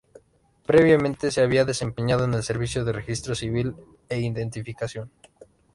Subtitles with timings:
[0.65, 3.75] Previamente se había desempeñado en el Servicio de Registro Civil
[4.09, 5.11] e Identificación.